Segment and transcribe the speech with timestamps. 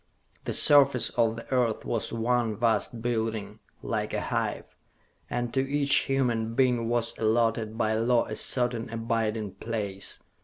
[0.45, 4.63] The surface of the Earth was one vast building, like a hive,
[5.29, 10.19] and to each human being was allotted by law a certain abiding place.